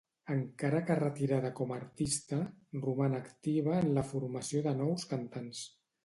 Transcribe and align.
Encara 0.33 0.77
que 0.85 0.95
retirada 0.99 1.49
com 1.59 1.73
a 1.73 1.75
artista, 1.81 2.39
roman 2.85 3.17
activa 3.17 3.75
en 3.81 3.91
la 3.99 4.05
formació 4.13 4.63
de 4.69 4.73
nous 4.79 5.05
cantants. 5.13 5.61